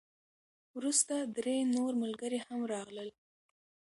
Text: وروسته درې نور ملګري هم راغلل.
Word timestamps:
وروسته 0.77 1.15
درې 1.37 1.57
نور 1.75 1.91
ملګري 2.03 2.39
هم 2.47 2.59
راغلل. 2.73 3.09